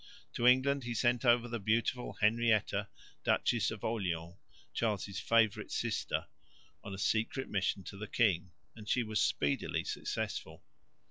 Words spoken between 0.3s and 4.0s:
To England he sent over the beautiful Henrietta, Duchess of